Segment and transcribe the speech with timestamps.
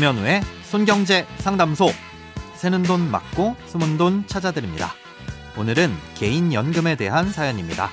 [0.00, 1.88] 김현우의 손경제 상담소.
[2.54, 4.94] 새는 돈 맞고 숨은 돈 찾아드립니다.
[5.58, 7.90] 오늘은 개인연금에 대한 사연입니다.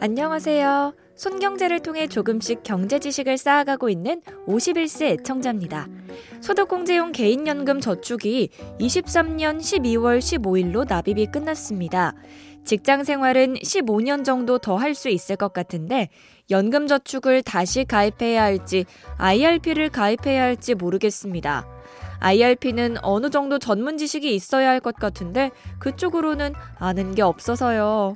[0.00, 0.94] 안녕하세요.
[1.16, 5.88] 손경제를 통해 조금씩 경제 지식을 쌓아가고 있는 51세 애청자입니다.
[6.40, 12.12] 소득공제용 개인연금 저축이 23년 12월 15일로 납입이 끝났습니다.
[12.68, 16.10] 직장 생활은 15년 정도 더 할 수 있을 것 같은데
[16.50, 18.84] 연금 저축을 다시 가입해야 할지
[19.16, 21.66] IRP를 가입해야 할지 모르겠습니다.
[22.20, 28.14] IRP는 어느 정도 전문 지식이 있어야 할 것 같은데 그쪽으로는 아는 게 없어서요.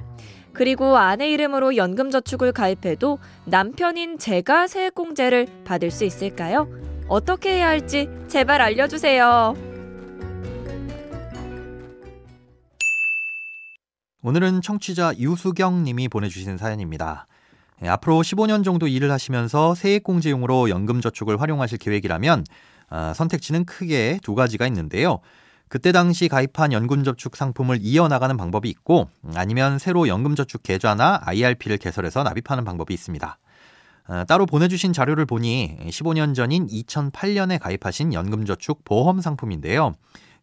[0.53, 6.69] 그리고 아내 이름으로 연금저축을 가입해도 남편인 제가 세액공제를 받을 수 있을까요?
[7.09, 9.72] 어떻게 해야 할지 제발 알려주세요.
[14.25, 17.27] 오늘은 청취자 유수경 님이 보내주신 사연입니다.
[17.83, 22.45] 예, 앞으로 15년 정도 일을 하시면서 세액공제용으로 연금저축을 활용하실 계획이라면
[22.89, 25.19] 아, 선택지는 크게 두 가지가 있는데요.
[25.67, 32.63] 그때 당시 가입한 연금저축 상품을 이어나가는 방법이 있고 아니면 새로 연금저축 계좌나 IRP를 개설해서 납입하는
[32.65, 33.39] 방법이 있습니다.
[34.07, 39.95] 어, 따로 보내주신 자료를 보니 15년 전인 2008년에 가입하신 연금저축 보험 상품인데요.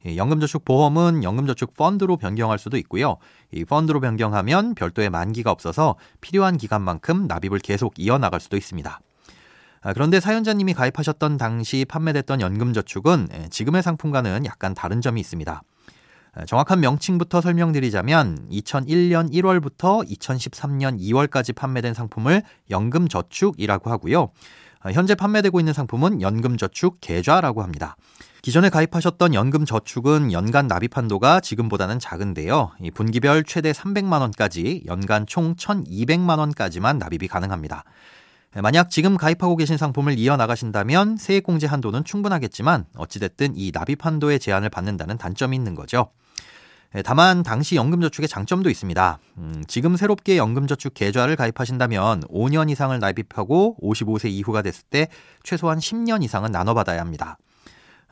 [0.05, 3.17] 연금저축 보험은 연금저축 펀드로 변경할 수도 있고요.
[3.51, 8.99] 이 펀드로 변경하면 별도의 만기가 없어서 필요한 기간만큼 납입을 계속 이어나갈 수도 있습니다.
[9.81, 15.61] 아, 그런데 사연자님이 가입하셨던 당시 판매됐던 연금저축은 예, 지금의 상품과는 약간 다른 점이 있습니다.
[16.33, 24.31] 아, 정확한 명칭부터 설명드리자면 2001년 1월부터 2013년 2월까지 판매된 상품을 연금저축이라고 하고요.
[24.81, 27.95] 아, 현재 판매되고 있는 상품은 연금저축 계좌라고 합니다.
[28.41, 32.71] 기존에 가입하셨던 연금저축은 연간 납입 한도가 지금보다는 작은데요.
[32.93, 37.83] 분기별 최대 300만 원까지 연간 총 1,200만 원까지만 납입이 가능합니다.
[38.55, 44.69] 네, 만약 지금 가입하고 계신 상품을 이어나가신다면 세액공제 한도는 충분하겠지만 어찌됐든 이 납입 한도의 제한을
[44.69, 46.11] 받는다는 단점이 있는 거죠.
[46.93, 49.19] 네, 다만 당시 연금저축의 장점도 있습니다.
[49.37, 55.09] 음, 지금 새롭게 연금저축 계좌를 가입하신다면 5년 이상을 납입하고 55세 이후가 됐을 때
[55.43, 57.37] 최소한 10년 이상은 나눠받아야 합니다.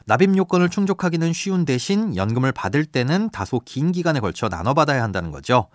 [0.07, 5.67] 납입 요건을 충족하기는 쉬운 대신 연금을 받을 때는 다소 긴 기간에 걸쳐 나눠받아야 한다는 거죠.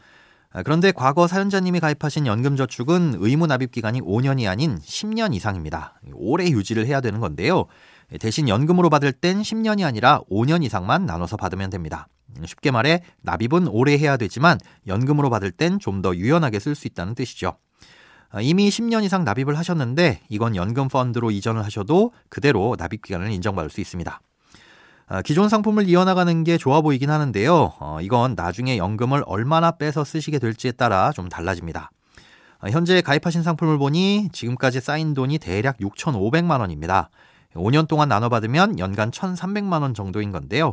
[0.51, 6.01] 아, 그런데 과거 사연자님이 가입하신 연금저축은 의무 납입 기간이 5년이 아닌 10년 이상입니다.
[6.15, 7.67] 오래 유지를 해야 되는 건데요.
[8.21, 12.09] 대신 연금으로 받을 땐 10년이 아니라 5년 이상만 나눠서 받으면 됩니다.
[12.47, 17.15] 쉽게 말해 납입은 오래 해야 되지만 연금으로 받을 땐 좀 더 유연하게 쓸 수 있다는
[17.15, 17.59] 뜻이죠.
[18.33, 23.69] 아, 이미 10년 이상 납입을 하셨는데 이건 연금 펀드로 이전을 하셔도 그대로 납입 기간을 인정받을
[23.69, 24.21] 수 있습니다.
[25.09, 27.75] 아, 기존 상품을 이어나가는 게 좋아 보이긴 하는데요.
[27.79, 31.91] 어, 이건 나중에 연금을 얼마나 빼서 쓰시게 될지에 따라 좀 달라집니다.
[32.61, 37.11] 어, 현재 가입하신 상품을 보니 지금까지 쌓인 돈이 대략 6,500만 원입니다.
[37.55, 40.73] 5년 동안 나눠받으면 연간 1,300만 원 정도인 건데요.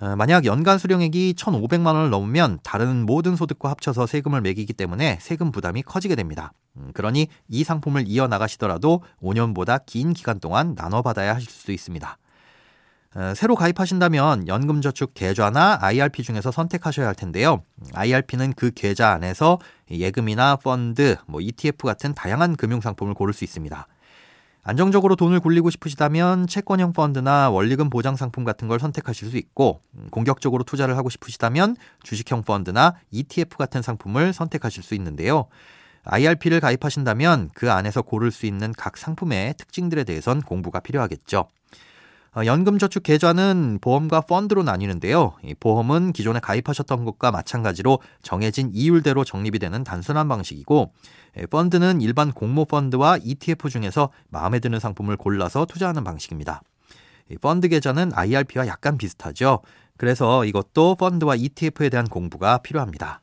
[0.00, 5.52] 어, 만약 연간 수령액이 1,500만 원을 넘으면 다른 모든 소득과 합쳐서 세금을 매기기 때문에 세금
[5.52, 6.52] 부담이 커지게 됩니다.
[6.76, 12.18] 음, 그러니 이 상품을 이어나가시더라도 5년보다 긴 기간 동안 나눠받아야 하실 수 있습니다.
[13.14, 17.62] 어, 새로 가입하신다면 연금저축 계좌나 IRP 중에서 선택하셔야 할 텐데요.
[17.92, 19.58] IRP는 그 계좌 안에서
[19.90, 23.86] 예금이나 펀드, 뭐 ETF 같은 다양한 금융상품을 고를 수 있습니다.
[24.64, 30.06] 안정적으로 돈을 굴리고 싶으시다면 채권형 펀드나 원리금 보장 상품 같은 걸 선택하실 수 있고 음,
[30.10, 35.46] 공격적으로 투자를 하고 싶으시다면 주식형 펀드나 ETF 같은 상품을 선택하실 수 있는데요.
[36.04, 41.48] IRP를 가입하신다면 그 안에서 고를 수 있는 각 상품의 특징들에 대해선 공부가 필요하겠죠.
[42.34, 45.34] 어, 연금저축 계좌는 보험과 펀드로 나뉘는데요.
[45.60, 50.92] 보험은 기존에 가입하셨던 것과 마찬가지로 정해진 이율대로 적립이 되는 단순한 방식이고
[51.50, 56.62] 펀드는 일반 공모 펀드와 ETF 중에서 마음에 드는 상품을 골라서 투자하는 방식입니다.
[57.42, 59.60] 펀드 계좌는 IRP와 약간 비슷하죠.
[59.98, 63.20] 그래서 이것도 펀드와 ETF에 대한 공부가 필요합니다.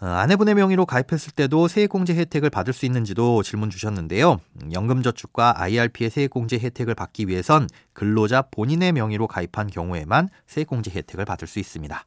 [0.00, 4.40] 어, 아내분의 명의로 가입했을 때도 세액공제 혜택을 받을 수 있는지도 질문 주셨는데요.
[4.72, 11.58] 연금저축과 IRP의 세액공제 혜택을 받기 위해선 근로자 본인의 명의로 가입한 경우에만 세액공제 혜택을 받을 수
[11.58, 12.04] 있습니다.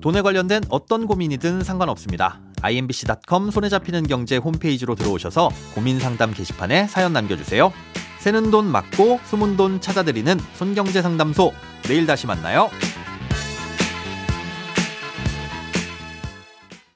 [0.00, 2.40] 돈에 관련된 어떤 고민이든 상관없습니다.
[2.62, 7.72] imbc.com 손에 잡히는 경제 홈페이지로 들어오셔서 고민 상담 게시판에 사연 남겨주세요.
[8.20, 11.52] 새는 돈 맞고 숨은 돈 찾아드리는 손경제 상담소.
[11.84, 12.68] 내일 다시 만나요.